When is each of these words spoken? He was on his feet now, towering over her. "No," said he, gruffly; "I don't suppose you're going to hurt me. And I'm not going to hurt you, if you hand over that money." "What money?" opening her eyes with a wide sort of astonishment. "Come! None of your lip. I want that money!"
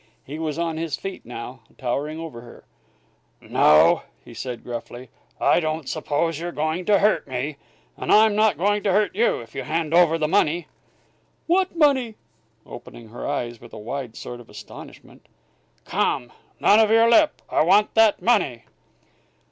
He 0.25 0.39
was 0.39 0.57
on 0.57 0.77
his 0.77 0.97
feet 0.97 1.27
now, 1.27 1.59
towering 1.77 2.19
over 2.19 2.41
her. 2.41 2.63
"No," 3.39 4.01
said 4.33 4.57
he, 4.57 4.63
gruffly; 4.63 5.09
"I 5.39 5.59
don't 5.59 5.87
suppose 5.87 6.39
you're 6.39 6.51
going 6.51 6.85
to 6.85 6.97
hurt 6.97 7.27
me. 7.27 7.57
And 7.97 8.11
I'm 8.11 8.35
not 8.35 8.57
going 8.57 8.81
to 8.81 8.91
hurt 8.93 9.13
you, 9.15 9.41
if 9.41 9.53
you 9.53 9.61
hand 9.61 9.93
over 9.93 10.17
that 10.17 10.27
money." 10.27 10.65
"What 11.45 11.75
money?" 11.77 12.15
opening 12.65 13.09
her 13.09 13.27
eyes 13.27 13.61
with 13.61 13.73
a 13.73 13.77
wide 13.77 14.15
sort 14.15 14.39
of 14.39 14.49
astonishment. 14.49 15.27
"Come! 15.85 16.31
None 16.59 16.79
of 16.79 16.89
your 16.89 17.07
lip. 17.07 17.39
I 17.47 17.61
want 17.61 17.93
that 17.93 18.23
money!" 18.23 18.63